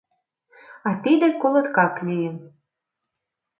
[0.87, 2.37] А тиде колоткак лийын.